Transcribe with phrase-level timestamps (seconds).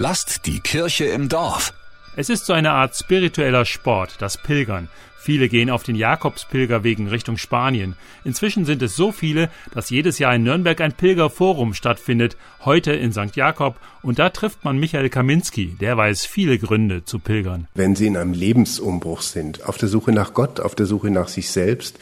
[0.00, 1.74] Lasst die Kirche im Dorf.
[2.14, 4.88] Es ist so eine Art spiritueller Sport, das Pilgern.
[5.18, 7.96] Viele gehen auf den Jakobspilgerwegen Richtung Spanien.
[8.22, 13.12] Inzwischen sind es so viele, dass jedes Jahr in Nürnberg ein Pilgerforum stattfindet, heute in
[13.12, 13.34] St.
[13.34, 17.66] Jakob, und da trifft man Michael Kaminski, der weiß viele Gründe zu pilgern.
[17.74, 21.26] Wenn Sie in einem Lebensumbruch sind, auf der Suche nach Gott, auf der Suche nach
[21.26, 21.98] sich selbst,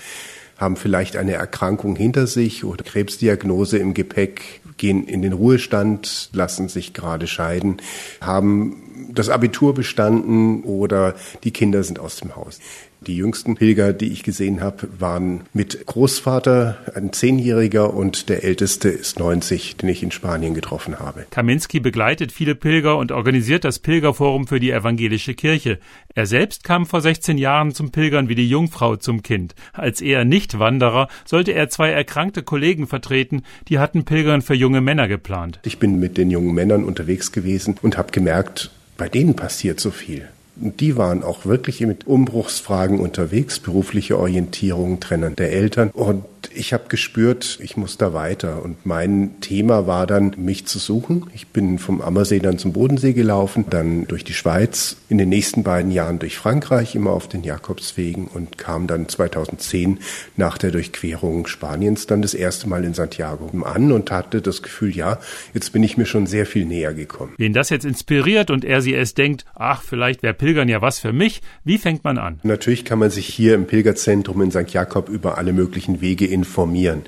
[0.56, 6.68] haben vielleicht eine Erkrankung hinter sich oder Krebsdiagnose im Gepäck, gehen in den Ruhestand, lassen
[6.68, 7.78] sich gerade scheiden,
[8.20, 8.85] haben
[9.18, 12.60] das Abitur bestanden oder die Kinder sind aus dem Haus.
[13.06, 18.88] Die jüngsten Pilger, die ich gesehen habe, waren mit Großvater, ein Zehnjähriger und der älteste
[18.88, 21.26] ist 90, den ich in Spanien getroffen habe.
[21.30, 25.78] Kaminski begleitet viele Pilger und organisiert das Pilgerforum für die evangelische Kirche.
[26.14, 29.54] Er selbst kam vor 16 Jahren zum Pilgern wie die Jungfrau zum Kind.
[29.72, 35.06] Als eher Nicht-Wanderer sollte er zwei erkrankte Kollegen vertreten, die hatten Pilgern für junge Männer
[35.06, 35.60] geplant.
[35.64, 39.90] Ich bin mit den jungen Männern unterwegs gewesen und habe gemerkt, bei denen passiert so
[39.90, 40.28] viel.
[40.60, 45.90] Und die waren auch wirklich mit Umbruchsfragen unterwegs, berufliche Orientierung, Trennen der Eltern.
[45.90, 48.62] Und ich habe gespürt, ich muss da weiter.
[48.62, 51.26] Und mein Thema war dann, mich zu suchen.
[51.34, 55.62] Ich bin vom Ammersee dann zum Bodensee gelaufen, dann durch die Schweiz, in den nächsten
[55.62, 59.98] beiden Jahren durch Frankreich, immer auf den Jakobswegen und kam dann 2010
[60.36, 64.94] nach der Durchquerung Spaniens dann das erste Mal in Santiago an und hatte das Gefühl,
[64.94, 65.18] ja,
[65.54, 67.34] jetzt bin ich mir schon sehr viel näher gekommen.
[67.38, 70.98] Wen das jetzt inspiriert und er sie es denkt, ach, vielleicht wäre Pilgern ja was
[70.98, 72.40] für mich, wie fängt man an?
[72.42, 74.68] Natürlich kann man sich hier im Pilgerzentrum in St.
[74.70, 77.02] Jakob über alle möglichen Wege informieren.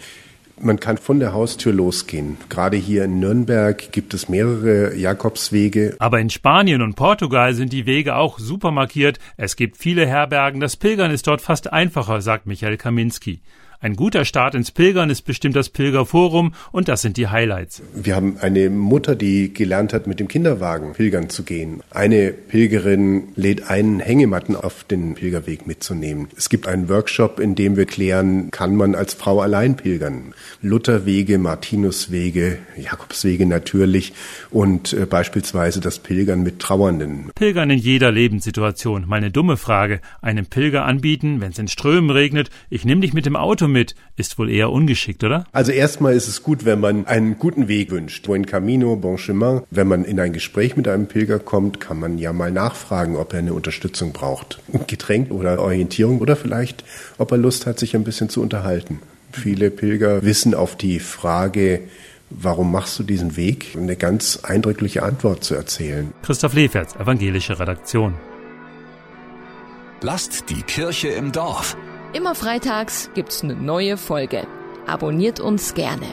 [0.60, 2.36] Man kann von der Haustür losgehen.
[2.48, 5.94] Gerade hier in Nürnberg gibt es mehrere Jakobswege.
[6.00, 9.20] Aber in Spanien und Portugal sind die Wege auch super markiert.
[9.36, 10.60] Es gibt viele Herbergen.
[10.60, 13.40] Das Pilgern ist dort fast einfacher, sagt Michael Kaminski.
[13.80, 17.80] Ein guter Start ins Pilgern ist bestimmt das Pilgerforum und das sind die Highlights.
[17.94, 21.84] Wir haben eine Mutter, die gelernt hat, mit dem Kinderwagen pilgern zu gehen.
[21.90, 26.26] Eine Pilgerin lädt einen Hängematten auf den Pilgerweg mitzunehmen.
[26.36, 30.34] Es gibt einen Workshop, in dem wir klären, kann man als Frau allein pilgern.
[30.60, 34.12] Lutherwege, Martinuswege, Jakobswege natürlich
[34.50, 37.30] und äh, beispielsweise das Pilgern mit Trauernden.
[37.36, 39.04] Pilgern in jeder Lebenssituation.
[39.06, 40.00] Meine dumme Frage.
[40.20, 43.94] Einem Pilger anbieten, wenn es in Strömen regnet, ich nehme dich mit dem Auto mit,
[44.16, 45.44] ist wohl eher ungeschickt, oder?
[45.52, 48.26] Also erstmal ist es gut, wenn man einen guten Weg wünscht.
[48.26, 49.62] Buen Camino, Bon Chemin.
[49.70, 53.32] Wenn man in ein Gespräch mit einem Pilger kommt, kann man ja mal nachfragen, ob
[53.32, 54.60] er eine Unterstützung braucht.
[54.86, 56.84] Getränk oder Orientierung oder vielleicht,
[57.18, 59.00] ob er Lust hat, sich ein bisschen zu unterhalten.
[59.32, 61.82] Viele Pilger wissen auf die Frage,
[62.30, 63.74] Warum machst du diesen Weg?
[63.76, 66.12] Eine ganz eindrückliche Antwort zu erzählen.
[66.22, 68.14] Christoph Leferz, evangelische Redaktion.
[70.02, 71.76] Lasst die Kirche im Dorf.
[72.18, 74.44] Immer freitags gibt's eine neue Folge.
[74.88, 76.04] Abonniert uns gerne.